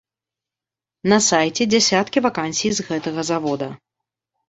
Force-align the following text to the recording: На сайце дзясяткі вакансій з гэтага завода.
На 1.13 1.19
сайце 1.27 1.69
дзясяткі 1.75 2.25
вакансій 2.29 2.75
з 2.81 2.91
гэтага 2.91 3.21
завода. 3.33 3.73